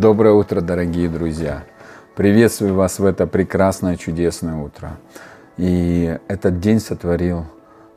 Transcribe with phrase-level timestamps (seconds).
[0.00, 1.64] Доброе утро, дорогие друзья!
[2.16, 4.96] Приветствую вас в это прекрасное, чудесное утро.
[5.58, 7.44] И этот день сотворил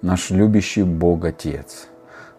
[0.02, 1.88] наш любящий Бог Отец,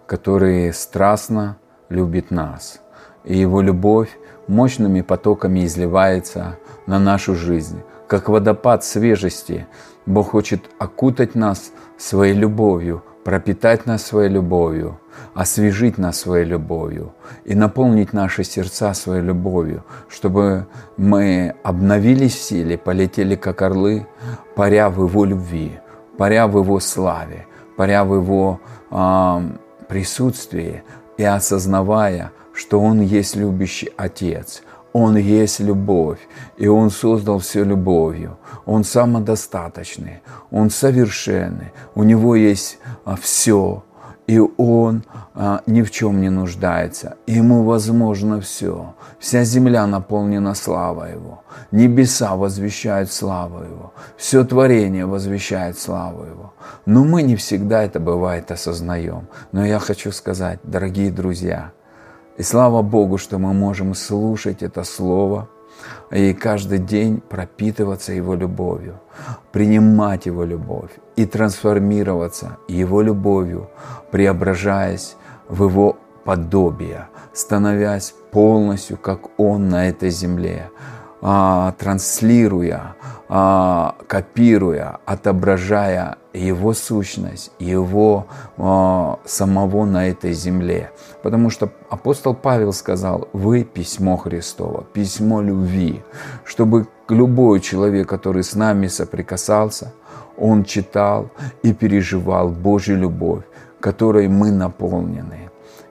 [0.07, 1.57] который страстно
[1.89, 2.83] любит нас.
[3.25, 4.11] И Его любовь
[4.49, 7.81] мощными потоками изливается на нашу жизнь.
[8.07, 9.67] Как водопад свежести,
[10.05, 15.01] Бог хочет окутать нас своей любовью, пропитать нас своей любовью,
[15.33, 17.15] освежить нас своей любовью
[17.47, 20.67] и наполнить наши сердца своей любовью, чтобы
[20.99, 24.07] мы обновились в силе, полетели как орлы,
[24.55, 25.81] паря в Его любви,
[26.19, 27.47] паря в Его славе,
[27.79, 29.41] паря в Его э,
[29.89, 30.83] присутствии
[31.17, 34.63] и осознавая, что Он есть любящий Отец–
[34.95, 36.21] он есть любовь,
[36.57, 38.39] и Он создал все любовью.
[38.65, 40.23] Он самодостаточный,
[40.53, 43.83] Он совершенный, у Него есть а, все,
[44.29, 45.03] и Он
[45.35, 47.17] а, ни в чем не нуждается.
[47.27, 48.95] Ему возможно все.
[49.19, 51.43] Вся земля наполнена славой Его.
[51.73, 53.93] Небеса возвещают славу Его.
[54.17, 56.55] Все творение возвещает славу Его.
[56.87, 59.27] Но мы не всегда это бывает осознаем.
[59.51, 61.73] Но я хочу сказать, дорогие друзья–
[62.37, 65.49] и слава Богу, что мы можем слушать это Слово
[66.11, 69.01] и каждый день пропитываться Его любовью,
[69.53, 73.71] принимать Его любовь и трансформироваться Его любовью,
[74.11, 75.17] преображаясь
[75.49, 80.71] в Его подобие, становясь полностью, как Он на этой земле,
[81.21, 82.97] а, транслируя,
[83.29, 88.27] а, копируя, отображая Его сущность, Его
[88.59, 90.91] а, самого на этой земле.
[91.23, 96.03] Потому что апостол Павел сказал, вы письмо Христово, письмо любви,
[96.45, 99.93] чтобы любой человек, который с нами соприкасался,
[100.37, 101.31] он читал
[101.63, 103.45] и переживал Божью любовь,
[103.81, 105.44] которой мы наполнены.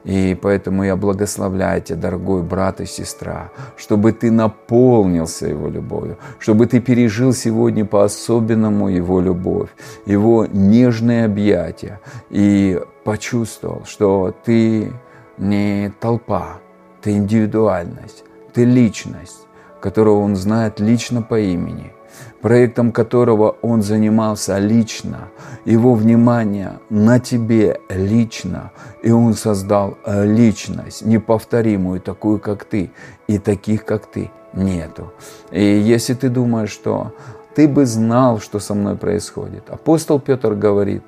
[0.03, 6.65] И поэтому я благословляю тебя, дорогой брат и сестра, чтобы ты наполнился Его любовью, чтобы
[6.65, 9.69] ты пережил сегодня по-особенному Его любовь,
[10.05, 14.91] Его нежные объятия и почувствовал, что ты
[15.37, 16.59] не толпа,
[17.01, 19.47] ты индивидуальность, ты личность,
[19.81, 21.93] которую Он знает лично по имени–
[22.41, 25.29] проектом которого он занимался лично,
[25.65, 32.91] его внимание на тебе лично, и он создал э, личность, неповторимую, такую, как ты,
[33.27, 35.11] и таких, как ты, нету.
[35.51, 37.13] И если ты думаешь, что
[37.55, 39.69] ты бы знал, что со мной происходит.
[39.69, 41.03] Апостол Петр говорит,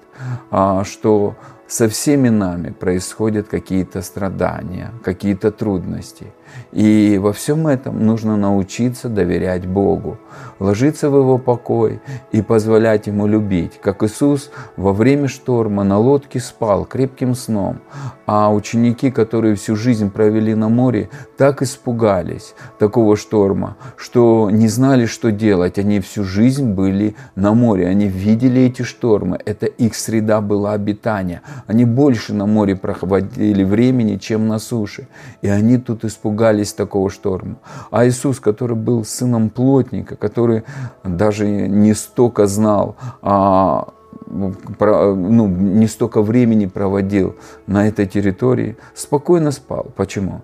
[0.52, 1.36] а, что
[1.68, 6.28] со всеми нами происходят какие-то страдания, какие-то трудности.
[6.72, 10.18] И во всем этом нужно научиться доверять Богу,
[10.60, 12.02] ложиться в Его покой
[12.32, 13.80] и позволять Ему любить.
[13.82, 17.80] Как Иисус во время шторма на лодке спал крепким сном,
[18.26, 25.06] а ученики, которые всю жизнь провели на море, так испугались такого шторма, что не знали,
[25.06, 25.80] что делать.
[25.80, 29.40] Они всю жизнь были на море, они видели эти штормы.
[29.46, 31.42] Это их среда была обитания.
[31.68, 35.08] Они больше на море проводили времени, чем на суше.
[35.42, 36.35] И они тут испугались
[36.78, 37.58] такого шторма.
[37.92, 40.64] А Иисус, который был сыном плотника, который
[41.04, 43.90] даже не столько знал, а
[44.28, 47.36] ну, не столько времени проводил
[47.68, 49.88] на этой территории, спокойно спал.
[49.96, 50.42] Почему?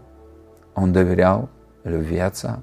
[0.75, 1.49] Он доверял
[1.83, 2.59] любви отца.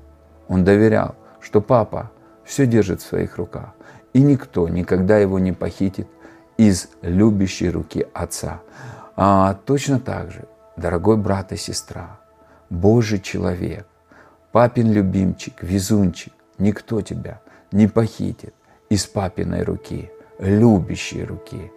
[0.49, 2.11] Он доверял, что папа
[2.45, 3.75] все держит в своих руках.
[4.15, 6.09] И никто никогда его не похитит
[6.57, 8.61] из любящей руки Отца.
[9.17, 10.45] А точно так же,
[10.77, 12.21] дорогой брат и сестра,
[12.71, 13.87] Божий человек,
[14.53, 17.41] папин любимчик, везунчик, никто тебя
[17.73, 18.55] не похитит
[18.91, 21.73] из папиной руки, любящей руки.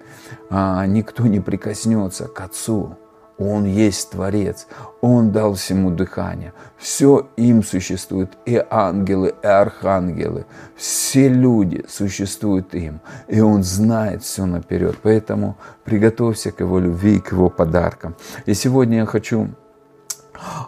[0.50, 2.98] А никто не прикоснется к Отцу,
[3.42, 4.68] он есть Творец,
[5.02, 6.54] Он дал всему дыхание.
[6.78, 14.46] Все им существует, и ангелы, и архангелы, все люди существуют им, и Он знает все
[14.46, 14.96] наперед.
[15.02, 18.16] Поэтому приготовься к Его любви, к Его подаркам.
[18.46, 19.48] И сегодня я хочу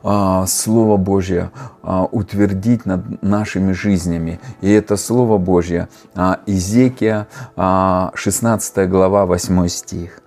[0.04, 1.52] а, Слово Божье
[1.82, 4.40] а, утвердить над нашими жизнями.
[4.62, 10.20] И это Слово Божье а, Изекия, 16 глава, 8 стих.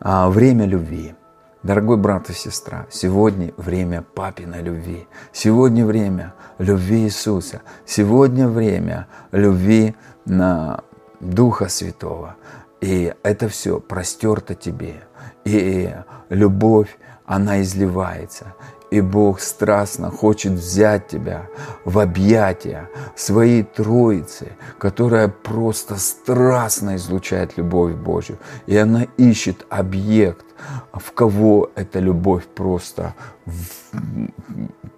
[0.00, 1.14] Время любви.
[1.62, 5.06] Дорогой брат и сестра, сегодня время папиной любви.
[5.30, 7.60] Сегодня время любви Иисуса.
[7.84, 9.94] Сегодня время любви
[10.24, 10.80] на
[11.20, 12.36] Духа Святого.
[12.80, 15.02] И это все простерто тебе.
[15.44, 15.94] И
[16.30, 18.54] любовь, она изливается.
[18.90, 21.46] И Бог страстно хочет взять тебя
[21.84, 24.48] в объятия своей Троицы,
[24.78, 28.38] которая просто страстно излучает любовь Божью.
[28.66, 30.44] И она ищет объект,
[30.92, 33.14] в кого эта любовь просто,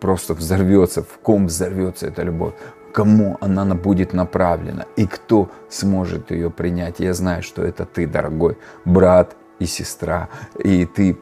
[0.01, 2.55] просто взорвется, в ком взорвется эта любовь
[2.93, 7.01] кому она будет направлена и кто сможет ее принять.
[7.01, 10.29] Я знаю, что это ты, дорогой брат и сестра,
[10.63, 11.17] и ты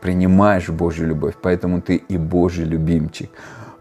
[0.00, 3.30] принимаешь Божью любовь, поэтому ты и Божий любимчик.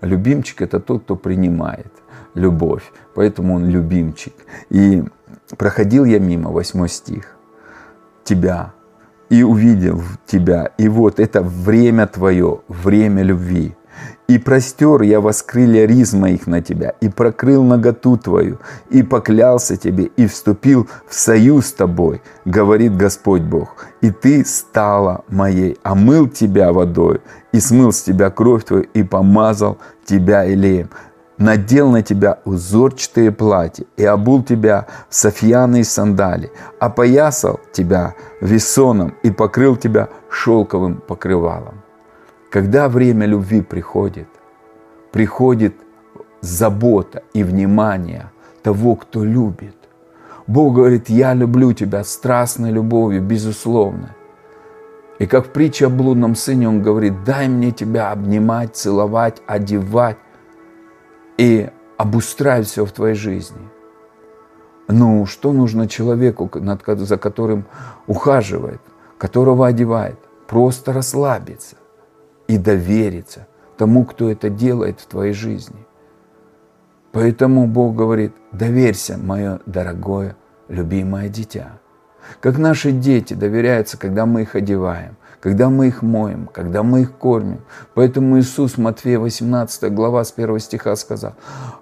[0.01, 1.91] Любимчик– это тот, кто принимает
[2.33, 4.33] любовь, поэтому он любимчик.
[4.69, 5.03] И
[5.57, 7.35] проходил я мимо, восьмой стих,
[8.23, 8.73] тебя,
[9.29, 13.75] и увидел тебя, и вот это время твое, время любви–
[14.27, 18.59] и простер я воскрылья риз моих на тебя, и прокрыл наготу твою,
[18.89, 23.87] и поклялся тебе, и вступил в союз с тобой, говорит Господь Бог.
[24.01, 27.21] И ты стала моей, омыл тебя водой,
[27.51, 30.89] и смыл с тебя кровь твою, и помазал тебя илеем
[31.41, 39.31] надел на тебя узорчатые платья и обул тебя в софьяные сандали, опоясал тебя весоном и
[39.31, 41.80] покрыл тебя шелковым покрывалом.
[42.51, 44.27] Когда время любви приходит,
[45.13, 45.73] приходит
[46.41, 48.29] забота и внимание
[48.61, 49.75] того, кто любит.
[50.47, 54.17] Бог говорит, я люблю тебя страстной любовью, безусловно.
[55.17, 60.17] И как в притче о блудном сыне он говорит, дай мне тебя обнимать, целовать, одевать
[61.37, 63.69] и обустраивать все в твоей жизни.
[64.89, 66.49] Ну, что нужно человеку,
[66.85, 67.63] за которым
[68.07, 68.81] ухаживает,
[69.17, 70.19] которого одевает?
[70.47, 71.77] Просто расслабиться
[72.51, 75.87] и довериться тому, кто это делает в твоей жизни.
[77.13, 80.35] Поэтому Бог говорит, доверься, мое дорогое,
[80.67, 81.79] любимое дитя.
[82.41, 87.13] Как наши дети доверяются, когда мы их одеваем, когда мы их моем, когда мы их
[87.13, 87.61] кормим.
[87.93, 91.35] Поэтому Иисус, Матфея 18 глава с 1 стиха сказал,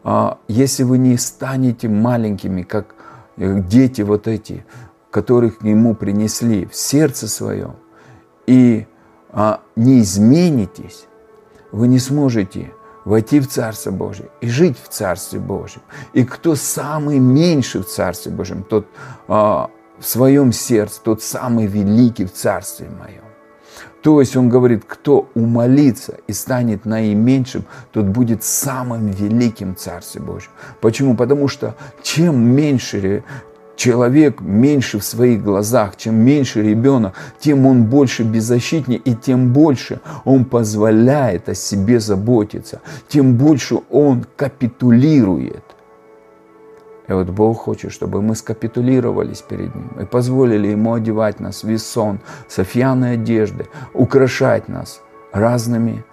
[0.03, 2.93] «А, если вы не станете маленькими, как
[3.37, 4.65] э, дети вот эти,
[5.09, 7.75] которых Ему принесли в сердце своем,
[8.45, 8.87] и
[9.31, 11.05] а не изменитесь,
[11.71, 12.73] вы не сможете
[13.05, 15.81] войти в Царство Божие и жить в Царстве Божьем.
[16.13, 18.87] И кто самый меньший в Царстве Божьем, тот
[19.27, 23.23] а, в своем сердце, тот самый великий в Царстве моем.
[24.01, 30.21] То есть он говорит, кто умолится и станет наименьшим, тот будет самым великим в Царстве
[30.21, 30.51] Божьем.
[30.79, 31.17] Почему?
[31.17, 33.23] Потому что чем меньше
[33.79, 40.01] человек меньше в своих глазах, чем меньше ребенок, тем он больше беззащитнее и тем больше
[40.25, 45.63] он позволяет о себе заботиться, тем больше он капитулирует.
[47.07, 51.69] И вот Бог хочет, чтобы мы скапитулировались перед Ним и позволили Ему одевать нас в
[51.69, 55.01] весон, софьяной одежды, украшать нас
[55.31, 56.03] разными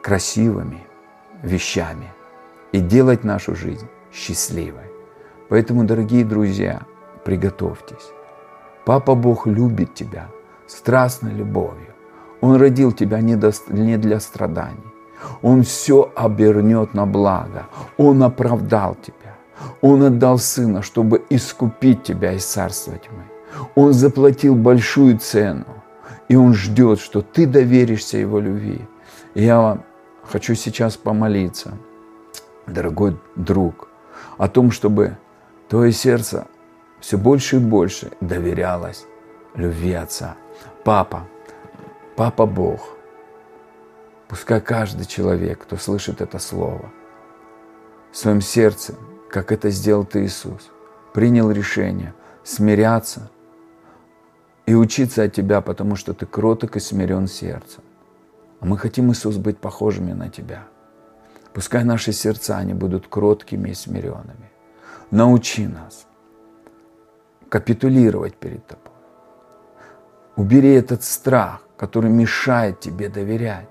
[0.00, 0.80] красивыми
[1.42, 2.10] вещами
[2.72, 4.90] и делать нашу жизнь счастливой.
[5.48, 6.82] Поэтому, дорогие друзья,
[7.24, 8.12] приготовьтесь.
[8.84, 10.28] Папа Бог любит тебя
[10.66, 11.94] страстной любовью.
[12.40, 13.36] Он родил тебя не
[13.96, 14.92] для страданий.
[15.42, 17.66] Он все обернет на благо.
[17.96, 19.36] Он оправдал тебя.
[19.80, 23.24] Он отдал Сына, чтобы искупить тебя из царства тьмы.
[23.76, 25.66] Он заплатил большую цену.
[26.28, 28.80] И Он ждет, что ты доверишься Его любви.
[29.34, 29.78] Я
[30.24, 31.72] хочу сейчас помолиться,
[32.66, 33.88] дорогой друг–
[34.38, 35.16] о том, чтобы
[35.68, 36.46] твое сердце
[37.00, 39.06] все больше и больше доверялось
[39.54, 40.36] любви Отца.
[40.84, 41.26] Папа,
[42.16, 42.96] Папа Бог,
[44.28, 46.90] пускай каждый человек, кто слышит это слово,
[48.10, 48.94] в своем сердце,
[49.30, 50.70] как это сделал ты, Иисус,
[51.14, 53.30] принял решение смиряться
[54.66, 57.82] и учиться от Тебя, потому что Ты кроток и смирен сердцем.
[58.60, 60.64] А мы хотим, Иисус, быть похожими на Тебя–
[61.54, 64.50] Пускай наши сердца они будут кроткими и смиренными.
[65.10, 66.06] Научи нас
[67.48, 68.92] капитулировать перед Тобой.
[70.36, 73.68] Убери этот страх, который мешает тебе доверять.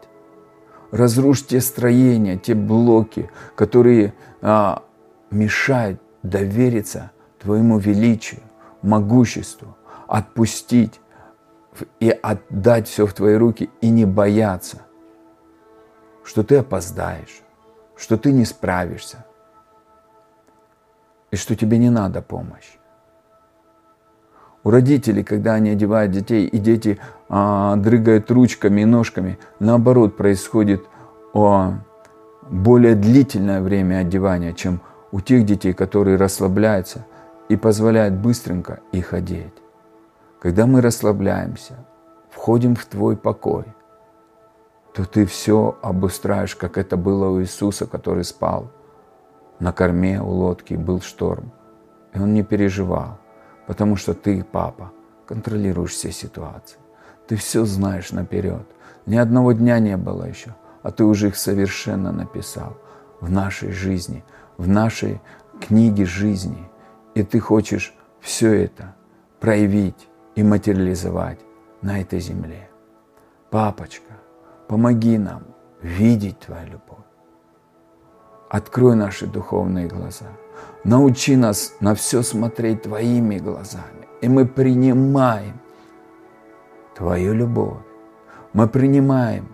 [0.91, 4.83] Разрушь те строения, те блоки, которые а,
[5.31, 8.41] мешают довериться Твоему величию,
[8.83, 9.75] могуществу,
[10.07, 10.99] отпустить
[11.99, 14.81] и отдать все в Твои руки и не бояться,
[16.23, 17.41] что Ты опоздаешь,
[18.01, 19.23] что ты не справишься
[21.29, 22.77] и что тебе не надо помощь.
[24.63, 30.83] У родителей, когда они одевают детей, и дети а, дрыгают ручками и ножками, наоборот, происходит
[31.33, 31.73] о,
[32.49, 34.81] более длительное время одевания, чем
[35.11, 37.05] у тех детей, которые расслабляются
[37.49, 39.53] и позволяют быстренько их одеть.
[40.39, 41.85] Когда мы расслабляемся,
[42.29, 43.65] входим в Твой покой,
[44.93, 48.71] то Ты все обустраиваешь, как это было у Иисуса, который спал
[49.59, 51.51] на корме у лодки, был шторм.
[52.13, 53.19] И он не переживал,
[53.67, 54.91] потому что Ты, Папа,
[55.25, 56.77] контролируешь все ситуации.
[57.27, 58.65] Ты все знаешь наперед.
[59.05, 62.77] Ни одного дня не было еще, а Ты уже их совершенно написал
[63.21, 64.25] в нашей жизни,
[64.57, 65.21] в нашей
[65.61, 66.69] книге жизни.
[67.15, 68.95] И Ты хочешь все это
[69.39, 71.39] проявить и материализовать
[71.81, 72.69] на этой земле.
[73.49, 74.13] Папочка,
[74.71, 75.41] помоги нам
[75.83, 77.05] видеть Твою любовь.
[78.49, 80.27] Открой наши духовные глаза.
[80.85, 84.07] Научи нас на все смотреть Твоими глазами.
[84.21, 85.59] И мы принимаем
[86.95, 87.83] Твою любовь.
[88.53, 89.45] Мы принимаем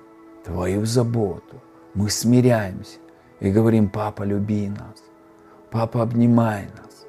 [0.45, 1.61] Твою заботу.
[1.95, 2.99] Мы смиряемся
[3.39, 5.03] и говорим, Папа, люби нас.
[5.71, 7.07] Папа, обнимай нас.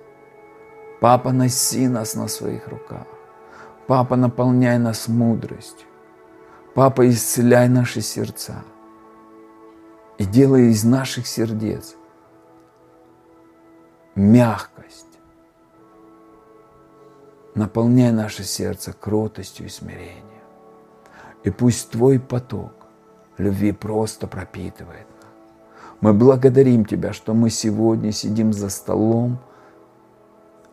[1.01, 3.07] Папа, носи нас на своих руках.
[3.87, 5.88] Папа, наполняй нас мудростью.
[6.79, 8.63] Папа, исцеляй наши сердца.
[10.17, 11.97] И делай из наших сердец
[14.15, 15.19] мягкость.
[17.57, 20.23] Наполняй наше сердце кротостью и смирением.
[21.43, 22.75] И пусть Твой поток
[23.39, 25.33] любви просто пропитывает нас.
[26.01, 29.41] Мы благодарим Тебя, что мы сегодня сидим за столом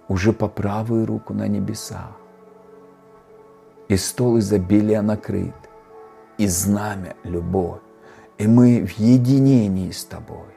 [0.08, 2.12] уже по правую руку на небесах.
[3.88, 5.65] И стол изобилия накрыт,
[6.38, 7.82] и знамя– любовь.
[8.38, 10.54] И мы в единении с Тобой.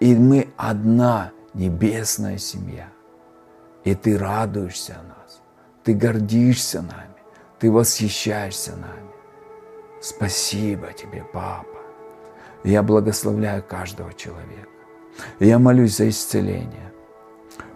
[0.00, 2.88] И мы одна небесная семья.
[3.84, 5.40] И Ты радуешься нас.
[5.82, 7.16] Ты гордишься нами.
[7.58, 9.10] Ты восхищаешься нами.
[10.00, 11.66] Спасибо Тебе, Папа.
[12.64, 14.68] Я благословляю каждого человека.
[15.40, 16.92] Я молюсь за исцеление.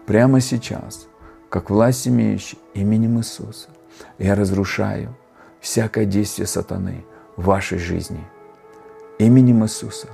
[0.05, 1.07] Прямо сейчас,
[1.49, 3.69] как власть имеющий именем Иисуса,
[4.19, 5.15] я разрушаю
[5.59, 7.05] всякое действие сатаны
[7.41, 8.23] в вашей жизни
[9.17, 10.07] именем Иисуса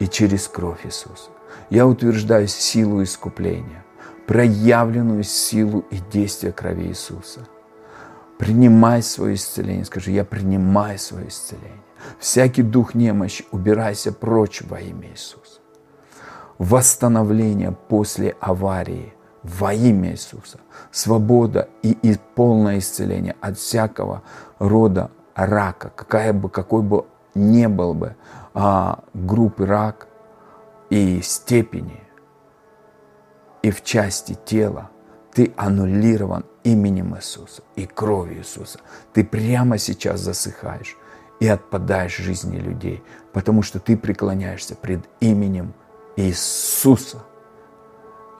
[0.00, 1.30] и через кровь Иисуса.
[1.70, 3.84] Я утверждаю силу искупления,
[4.26, 7.46] проявленную силу и действие крови Иисуса.
[8.38, 9.84] Принимай свое исцеление.
[9.84, 11.84] Скажи, я принимаю свое исцеление.
[12.18, 15.60] Всякий дух немощи, убирайся прочь во имя Иисуса.
[16.58, 19.14] Восстановление после аварии
[19.44, 20.58] во имя Иисуса.
[20.90, 24.22] Свобода и, и полное исцеление от всякого
[24.58, 28.16] рода рака, какая бы, какой бы не был бы
[28.54, 30.08] а, группы рак
[30.90, 32.00] и степени,
[33.62, 34.90] и в части тела,
[35.32, 38.78] ты аннулирован именем Иисуса и кровью Иисуса.
[39.12, 40.96] Ты прямо сейчас засыхаешь
[41.40, 45.74] и отпадаешь жизни людей, потому что ты преклоняешься пред именем
[46.16, 47.18] Иисуса.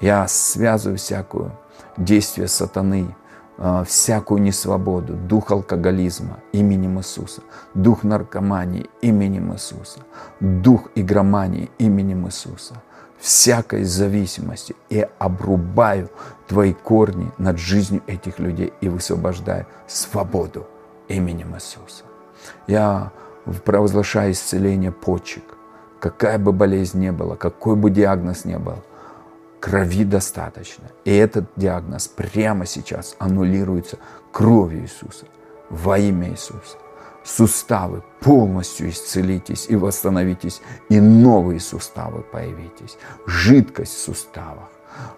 [0.01, 1.53] Я связываю всякую
[1.97, 3.17] действие сатаны,
[3.57, 7.43] всякую несвободу, дух алкоголизма именем Иисуса,
[7.75, 10.01] дух наркомании именем Иисуса,
[10.41, 12.75] дух игромании именем Иисуса,
[13.19, 14.75] всякой зависимости.
[14.91, 16.11] И обрубаю
[16.49, 20.67] твои корни над жизнью этих людей и высвобождаю свободу
[21.09, 22.05] именем Иисуса.
[22.67, 23.13] Я
[23.65, 25.45] провозглашаю исцеление почек,
[26.01, 28.79] какая бы болезнь ни была, какой бы диагноз ни был–
[29.65, 30.85] крови достаточно.
[31.07, 33.97] И этот диагноз прямо сейчас аннулируется
[34.31, 35.25] кровью Иисуса,
[35.71, 36.77] во имя Иисуса.
[37.25, 42.99] Суставы полностью исцелитесь и восстановитесь, и новые суставы появитесь.
[43.27, 44.69] Жидкость в суставах,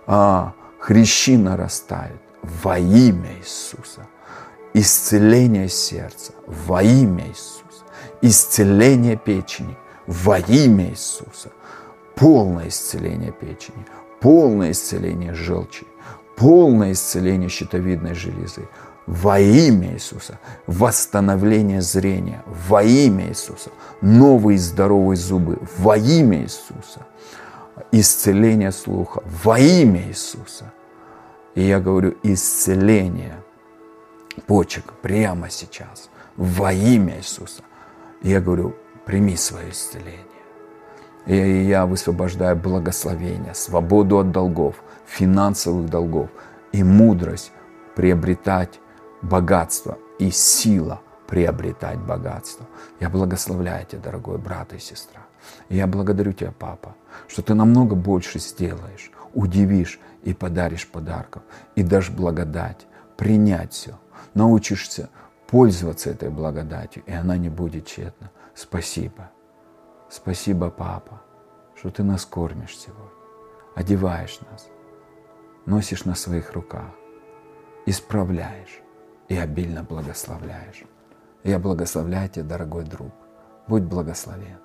[0.06, 4.06] а, хрящи нарастают во имя Иисуса.
[4.74, 7.82] Исцеление сердца во имя Иисуса.
[8.22, 9.76] Исцеление печени
[10.06, 11.50] во имя Иисуса.
[12.14, 13.84] Полное исцеление печени
[14.20, 15.86] полное исцеление желчи,
[16.36, 18.68] полное исцеление щитовидной железы.
[19.06, 22.42] Во имя Иисуса, восстановление зрения.
[22.46, 23.70] Во имя Иисуса,
[24.00, 25.58] новые здоровые зубы.
[25.78, 27.06] Во имя Иисуса,
[27.92, 29.22] исцеление слуха.
[29.44, 30.72] Во имя Иисуса.
[31.54, 33.36] И я говорю, исцеление
[34.46, 36.10] почек прямо сейчас.
[36.36, 37.62] Во имя Иисуса.
[38.22, 40.35] И я говорю, прими свое исцеление.
[41.26, 46.30] И я высвобождаю благословение, свободу от долгов, финансовых долгов
[46.72, 47.52] и мудрость
[47.94, 48.80] приобретать
[49.22, 52.66] богатство и сила приобретать богатство.
[53.00, 55.22] Я благословляю тебя, дорогой брат и сестра.
[55.68, 56.94] И я благодарю тебя, папа,
[57.28, 61.42] что ты намного больше сделаешь, удивишь и подаришь подарков,
[61.74, 63.98] и дашь благодать, принять все,
[64.34, 65.10] научишься
[65.46, 68.30] пользоваться этой благодатью, и она не будет тщетна.
[68.54, 69.30] Спасибо.
[70.08, 71.20] Спасибо, папа,
[71.74, 73.10] что ты нас кормишь сегодня,
[73.74, 74.68] одеваешь нас,
[75.66, 76.90] носишь на своих руках,
[77.86, 78.80] исправляешь
[79.28, 80.84] и обильно благословляешь.
[81.42, 83.12] Я благословляю тебя, дорогой друг.
[83.68, 84.58] Будь благословен.